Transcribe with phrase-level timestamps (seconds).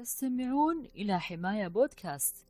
[0.00, 2.46] تستمعون إلى حماية بودكاست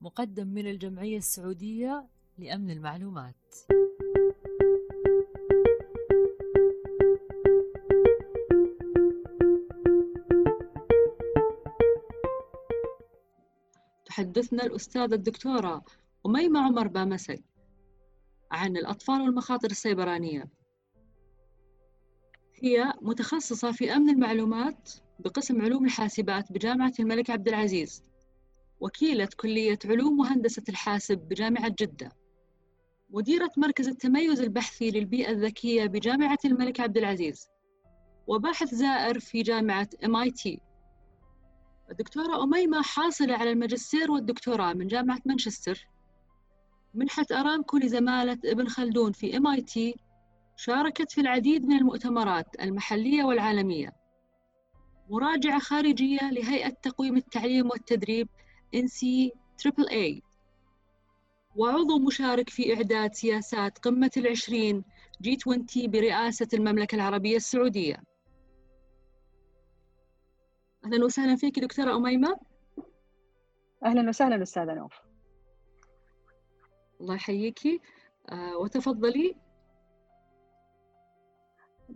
[0.00, 2.06] مقدم من الجمعية السعودية
[2.38, 3.34] لأمن المعلومات.
[14.04, 15.84] تحدثنا الأستاذة الدكتورة
[16.26, 17.44] أميمة عمر بامسي
[18.50, 20.48] عن الأطفال والمخاطر السيبرانية.
[22.54, 28.04] هي متخصصة في أمن المعلومات بقسم علوم الحاسبات بجامعة الملك عبد العزيز
[28.80, 32.12] وكيلة كلية علوم وهندسة الحاسب بجامعة جدة.
[33.10, 37.48] مديرة مركز التميز البحثي للبيئة الذكية بجامعة الملك عبد العزيز
[38.26, 40.58] وباحث زائر في جامعة MIT
[41.90, 45.88] الدكتورة أميمة حاصلة على الماجستير والدكتوراه من جامعة مانشستر.
[46.94, 50.00] منحة أرامكو لزمالة ابن خلدون في MIT
[50.56, 54.01] شاركت في العديد من المؤتمرات المحلية والعالمية.
[55.12, 58.28] مراجعة خارجية لهيئة تقويم التعليم والتدريب
[58.76, 60.22] NCAA
[61.56, 64.84] وعضو مشارك في إعداد سياسات قمة العشرين
[65.20, 67.96] جي 20 برئاسة المملكة العربية السعودية.
[70.84, 72.36] أهلا وسهلا فيك دكتورة أميمة.
[73.84, 74.92] أهلا وسهلا أستاذة نوف.
[77.00, 77.80] الله يحييكي.
[78.30, 79.36] آه وتفضلي.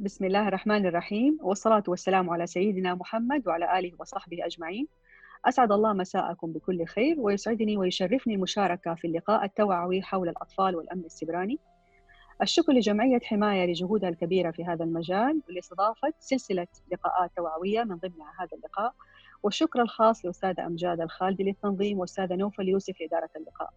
[0.01, 1.39] بسم الله الرحمن الرحيم.
[1.43, 4.89] والصلاة والسلام على سيدنا محمد وعلى آله وصحبه أجمعين.
[5.45, 11.59] أسعد الله مساءكم بكل خير ويسعدني ويشرفني المشاركة في اللقاء التوعوي حول الأطفال والأمن السبراني
[12.43, 18.57] الشكر لجمعية حماية لجهودها الكبيرة في هذا المجال لاستضافة سلسلة لقاءات توعوية من ضمنها هذا
[18.57, 18.93] اللقاء.
[19.43, 23.71] والشكر الخاص لأستاذة أمجاد الخالدي للتنظيم وأستاذة نوفل يوسف لإدارة اللقاء.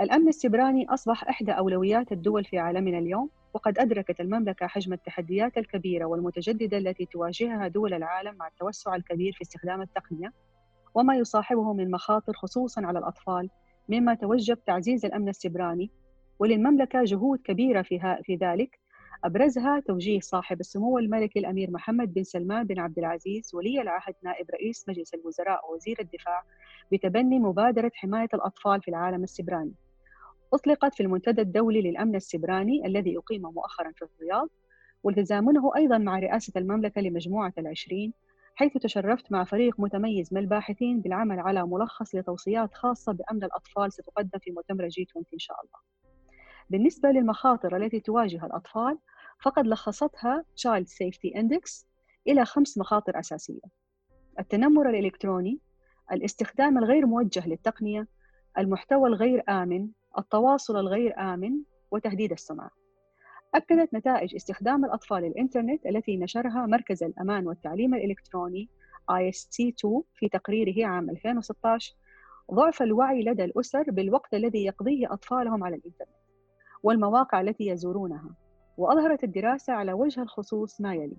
[0.00, 6.04] الأمن السبراني أصبح إحدى أولويات الدول في عالمنا اليوم وقد أدركت المملكة حجم التحديات الكبيرة
[6.04, 10.32] والمتجددة التي تواجهها دول العالم مع التوسع الكبير في استخدام التقنية
[10.94, 13.50] وما يصاحبه من مخاطر خصوصا على الأطفال
[13.88, 15.90] مما توجب تعزيز الأمن السبراني.
[16.38, 18.78] وللمملكة جهود كبيرة فيها في ذلك.
[19.24, 24.50] أبرزها توجيه صاحب السمو الملكي الأمير محمد بن سلمان بن عبد العزيز ولي العهد نائب
[24.50, 26.42] رئيس مجلس الوزراء ووزير الدفاع
[26.92, 29.74] بتبني مبادرة حماية الأطفال في العالم السبراني.
[30.52, 34.48] أطلقت في المنتدى الدولي للأمن السبراني الذي أقيم مؤخرا في الرياض
[35.02, 38.12] والتزامنه أيضا مع رئاسة المملكة لمجموعة العشرين
[38.54, 44.38] حيث تشرفت مع فريق متميز من الباحثين بالعمل على ملخص لتوصيات خاصة بأمن الأطفال ستقدم
[44.38, 45.80] في مؤتمر جي 20 إن شاء الله.
[46.70, 48.98] بالنسبة للمخاطر التي تواجه الأطفال
[49.42, 51.84] فقد لخصتها Child Safety Index
[52.28, 53.60] إلى خمس مخاطر أساسية
[54.38, 55.60] التنمر الإلكتروني
[56.12, 58.08] الاستخدام الغير موجه للتقنية
[58.58, 59.88] المحتوى الغير آمن
[60.18, 61.52] التواصل الغير آمن
[61.90, 62.70] وتهديد السمعة
[63.54, 68.68] أكدت نتائج استخدام الأطفال الإنترنت التي نشرها مركز الأمان والتعليم الإلكتروني
[69.10, 71.94] IST2 في تقريره عام 2016
[72.52, 76.18] ضعف الوعي لدى الأسر بالوقت الذي يقضيه أطفالهم على الإنترنت
[76.82, 78.34] والمواقع التي يزورونها
[78.76, 81.16] وأظهرت الدراسة على وجه الخصوص ما يلي.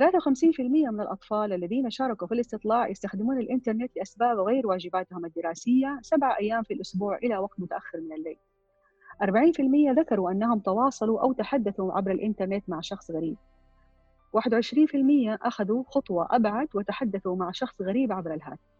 [0.00, 6.62] 53% من الأطفال الذين شاركوا في الاستطلاع يستخدمون الإنترنت لأسباب غير واجباتهم الدراسية سبع أيام
[6.62, 8.38] في الأسبوع إلى وقت متأخر من الليل.
[9.22, 13.36] 40% ذكروا أنهم تواصلوا أو تحدثوا عبر الإنترنت مع شخص غريب.
[14.32, 18.72] 21% أخذوا خطوة أبعد وتحدثوا مع شخص غريب عبر الهاتف.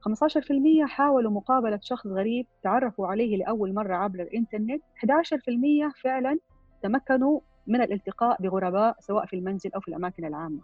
[0.00, 4.82] 15% حاولوا مقابلة شخص غريب تعرفوا عليه لأول مرة عبر الإنترنت.
[4.96, 6.38] 11% فعلا
[6.82, 7.40] تمكنوا
[7.70, 10.60] من الالتقاء بغرباء سواء في المنزل أو في الأماكن العامة.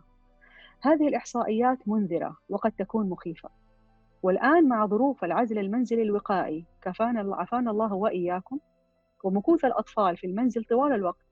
[0.83, 3.51] هذه الإحصائيات منذرة وقد تكون مخيفة.
[4.23, 8.59] والآن مع ظروف العزل المنزلي الوقائي كفانا عافانا الله وإياكم
[9.25, 11.27] ومكوث الأطفال في المنزل طوال الوقت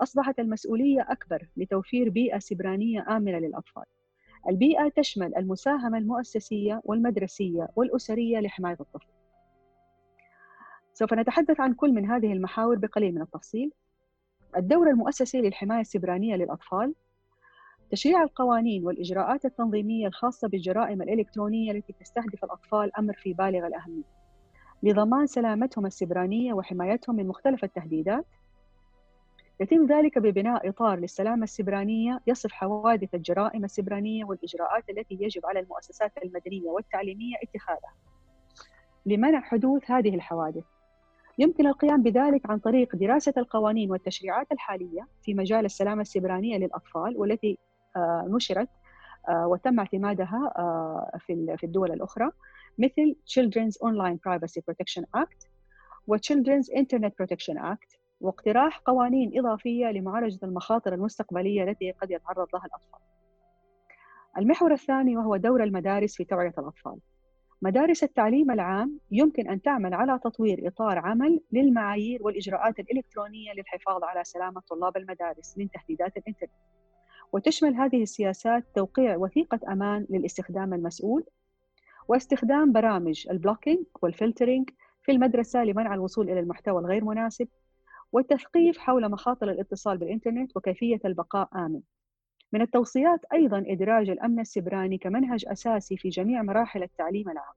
[0.00, 3.84] أصبحت المسؤولية أكبر لتوفير بيئة سبرانية آمنة للأطفال.
[4.48, 9.08] البيئة تشمل المساهمة المؤسسية والمدرسية والأسرية لحماية الطفل.
[10.92, 13.72] سوف نتحدث عن كل من هذه المحاور بقليل من التفصيل.
[14.56, 16.94] الدور المؤسسي للحماية السبرانية للأطفال
[17.90, 24.18] تشريع القوانين والإجراءات التنظيمية الخاصة بالجرائم الإلكترونية التي تستهدف الأطفال أمر في بالغ الأهمية.
[24.82, 28.26] لضمان سلامتهم السبرانية وحمايتهم من مختلف التهديدات
[29.60, 36.12] يتم ذلك ببناء إطار للسلامة السبرانية يصف حوادث الجرائم السبرانية والإجراءات التي يجب على المؤسسات
[36.24, 37.94] المدنية والتعليمية اتخاذها
[39.06, 40.64] لمنع حدوث هذه الحوادث.
[41.38, 47.58] يمكن القيام بذلك عن طريق دراسة القوانين والتشريعات الحالية في مجال السلامة السبرانية للأطفال والتي
[47.96, 48.68] آه، نشرت
[49.28, 51.10] آه، وتم اعتمادها آه،
[51.56, 52.30] في الدول الأخرى
[52.78, 55.48] مثل Children's Online Privacy Protection Act
[56.06, 62.66] و Children's Internet Protection Act واقتراح قوانين إضافية لمعالجة المخاطر المستقبلية التي قد يتعرض لها
[62.66, 63.00] الأطفال.
[64.38, 66.98] المحور الثاني وهو دور المدارس في توعية الأطفال
[67.62, 74.24] مدارس التعليم العام يمكن أن تعمل على تطوير إطار عمل للمعايير والإجراءات الإلكترونية للحفاظ على
[74.24, 76.52] سلامة طلاب المدارس من تهديدات الإنترنت.
[77.32, 81.24] وتشمل هذه السياسات توقيع وثيقة أمان للاستخدام المسؤول
[82.08, 84.70] واستخدام برامج ال blocking وال filtering
[85.02, 87.48] في المدرسة لمنع الوصول إلى المحتوى الغير مناسب
[88.12, 91.80] والتثقيف حول مخاطر الاتصال بالإنترنت وكيفية البقاء آمن.
[92.52, 97.54] من التوصيات أيضا إدراج الأمن السبراني كمنهج أساسي في جميع مراحل التعليم العام.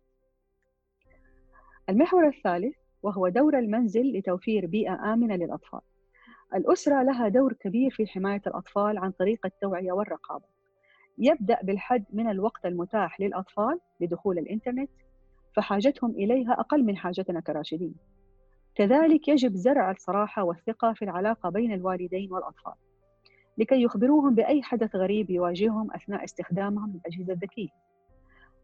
[1.89, 5.81] المحور الثالث وهو دور المنزل لتوفير بيئة آمنة للأطفال.
[6.55, 10.45] الأسرة لها دور كبير في حماية الأطفال عن طريق التوعية والرقابة.
[11.17, 14.89] يبدأ بالحد من الوقت المتاح للأطفال لدخول الإنترنت
[15.55, 17.95] فحاجتهم إليها أقل من حاجتنا كراشدين.
[18.75, 22.73] كذلك يجب زرع الصراحة والثقة في العلاقة بين الوالدين والأطفال.
[23.57, 27.69] لكي يخبروهم بأي حدث غريب يواجههم أثناء استخدامهم للأجهزة الذكية.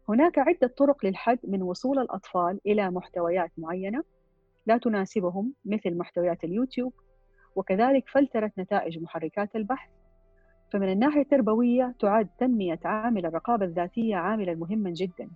[0.08, 4.02] هناك عدة طرق للحد من وصول الأطفال إلى محتويات معينة
[4.66, 6.92] لا تناسبهم مثل محتويات اليوتيوب
[7.56, 9.90] وكذلك فلترة نتائج محركات البحث.
[10.72, 15.30] فمن الناحية التربوية تعد تنمية عامل الرقابة الذاتية عاملا مهما جدا.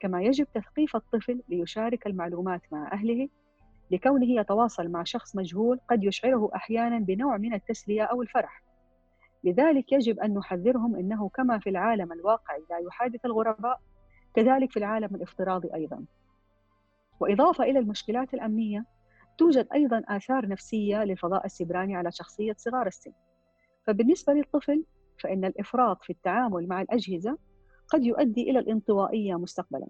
[0.00, 3.28] كما يجب تثقيف الطفل ليشارك المعلومات مع أهله
[3.90, 8.63] لكونه يتواصل مع شخص مجهول قد يشعره أحيانا بنوع من التسلية أو الفرح.
[9.44, 13.80] لذلك يجب أن نحذرهم أنه كما في العالم الواقعي لا يحادث الغرباء
[14.34, 16.04] كذلك في العالم الافتراضي أيضا.
[17.20, 18.84] وإضافة إلى المشكلات الأمنية
[19.38, 23.12] توجد أيضا آثار نفسية للفضاء السبراني على شخصية صغار السن.
[23.86, 24.84] فبالنسبة للطفل
[25.22, 27.38] فإن الإفراط في التعامل مع الأجهزة
[27.88, 29.86] قد يؤدي إلى الانطوائية مستقبلا.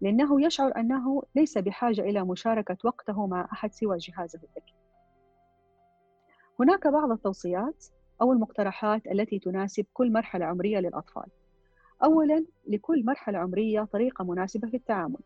[0.00, 4.74] لأنه يشعر أنه ليس بحاجة إلى مشاركة وقته مع أحد سوى جهازه الذكي.
[6.60, 7.86] هناك بعض التوصيات
[8.22, 11.26] أو المقترحات التي تناسب كل مرحلة عمرية للأطفال.
[12.04, 15.20] أولاً لكل مرحلة عمرية طريقة مناسبة في التعامل.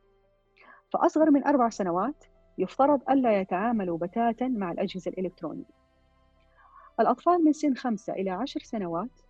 [0.92, 2.24] فأصغر من أربع سنوات
[2.58, 5.80] يفترض ألا يتعاملوا بتاتا مع الأجهزة الإلكترونية.
[7.00, 9.20] الأطفال من سن خمسة إلى عشر سنوات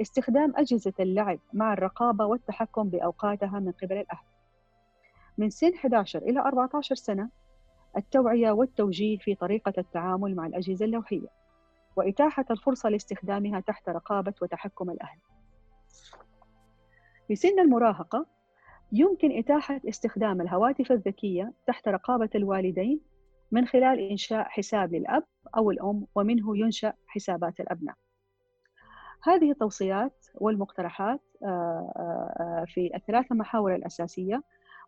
[0.00, 4.26] استخدام أجهزة اللعب مع الرقابة والتحكم بأوقاتها من قبل الأهل.
[5.38, 7.30] من سن 11 إلى 14 سنة
[7.96, 11.41] التوعية والتوجيه في طريقة التعامل مع الأجهزة اللوحية.
[11.96, 15.18] وإتاحة الفرصة لاستخدامها تحت رقابة وتحكم الأهل.
[17.28, 18.26] في سن المراهقة
[18.92, 23.00] يمكن إتاحة استخدام الهواتف الذكية تحت رقابة الوالدين
[23.52, 25.24] من خلال إنشاء حساب للأب
[25.56, 27.94] أو الأم ومنه ينشأ حسابات الأبناء.
[29.24, 34.42] هذه التوصيات والمقترحات آه، آه، آه، في الثلاثة محاور الأساسية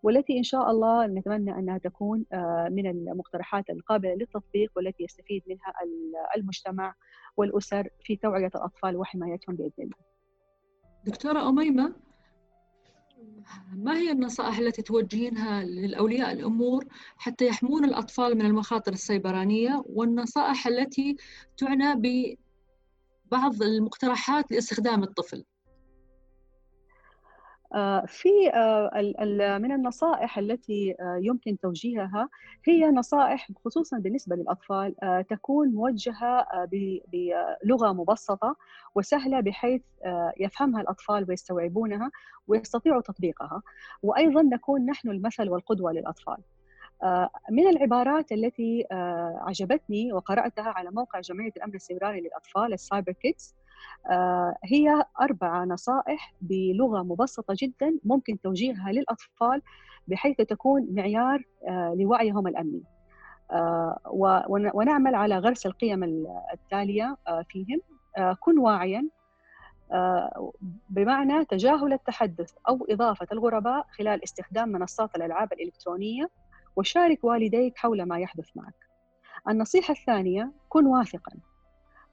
[0.05, 2.25] والتي إن شاء الله نتمنى أنها تكون
[2.71, 5.73] من المقترحات القابلة للتطبيق والتي يستفيد منها
[6.37, 6.95] المجتمع
[7.37, 9.97] والأسر في توعية الأطفال وحمايتهم بإذن الله.
[11.07, 11.95] دكتورة أميمة
[13.73, 16.85] ما هي النصائح التي توجهينها للأولياء الأمور
[17.17, 21.17] حتى يحمون الأطفال من المخاطر السيبرانية؟ والنصائح التي
[21.57, 25.39] تعنى ببعض المقترحات لاستخدام الطفل.
[25.39, 25.54] آه،
[28.07, 32.29] في آه، من النصائح التي آه، يمكن توجيهها
[32.65, 34.95] هي نصائح خصوصا بالنسبة للأطفال
[35.31, 38.57] تكون موجهة بلغة مبسطة
[38.95, 39.83] وسهلة بحيث
[40.41, 42.11] يفهمها الأطفال ويستوعبونها
[42.47, 43.63] ويستطيعوا تطبيقها.
[44.03, 46.37] وأيضا نكون نحن المثل والقدوة للأطفال.
[47.51, 48.87] من العبارات التي
[49.41, 53.64] عجبتني وقرأتها على موقع جمعية الأمن السيبراني للأطفال السايبر كيدز آه،
[54.65, 59.63] هي أربع نصائح بلغة مبسطة جدا ممكن توجيهها للأطفال
[60.09, 62.83] بحيث تكون معيار آه، لوعيهم الأمني.
[63.51, 63.99] آه،
[64.75, 67.17] ونعمل على غرس القيم التالية
[67.49, 67.81] فيهم.
[68.41, 69.09] كن واعيا
[70.91, 76.31] بمعنى تجاهل التحدث أو إضافة الغرباء خلال استخدام منصات الألعاب الإلكترونية
[76.77, 78.75] وشارك والديك حول ما يحدث معك.
[79.49, 81.33] النصيحة الثانية كن واثقا.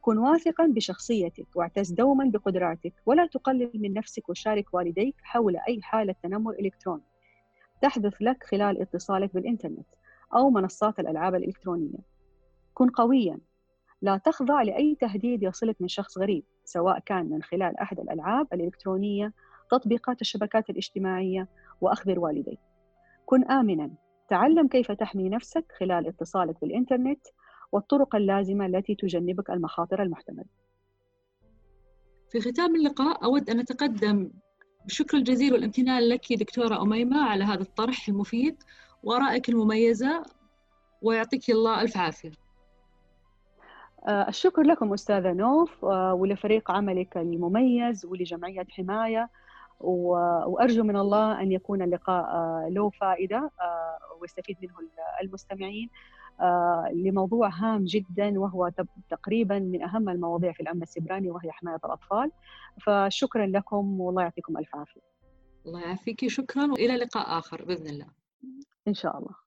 [0.02, 6.16] كن واثقا بشخصيتك واعتز دوما بقدراتك ولا تقلل من نفسك وشارك والديك حول أي حالة
[6.24, 7.04] تنمر إلكتروني.
[7.82, 9.88] تحدث لك خلال اتصالك بالإنترنت
[10.36, 11.98] أو منصات الألعاب الإلكترونية.
[12.74, 13.40] كن قويا.
[14.02, 19.34] لا تخضع لأي تهديد يصلك من شخص غريب سواء كان من خلال أحد الألعاب الإلكترونية
[19.72, 21.48] تطبيقات الشبكات الاجتماعية
[21.82, 22.60] وأخبر والديك.
[23.26, 23.92] كن آمنا.
[24.30, 27.28] تعلم كيف تحمي نفسك خلال اتصالك بالإنترنت
[27.72, 30.46] والطرق اللازمة التي تجنبك المخاطر المحتملة.
[32.32, 34.32] في ختام اللقاء أود أن أتقدم
[34.84, 38.64] بالشكر الجزيل والامتنان لك دكتورة أميمة على هذا الطرح المفيد
[39.04, 40.24] وآرائك المميزة
[41.02, 42.32] ويعطيك الله ألف عافية.
[44.08, 49.30] آه، الشكر لكم أستاذة نوف آه، ولفريق عملك المميز ولجمعية حماية
[49.80, 53.52] وأرجو من الله أن يكون اللقاء آه، له فائدة
[54.22, 54.74] ويستفيد منه
[55.22, 55.90] المستمعين.
[56.94, 58.72] لموضوع هام جدا وهو
[59.10, 62.32] تقريبا من أهم المواضيع في الأمن السبراني وهي حماية الأطفال.
[62.82, 65.02] فشكرا لكم والله يعطيكم ألف عافية.
[65.66, 68.08] الله يعافيك شكرا وإلى لقاء آخر بإذن الله.
[68.88, 69.41] إن شاء الله.